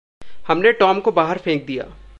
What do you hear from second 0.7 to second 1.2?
Tom को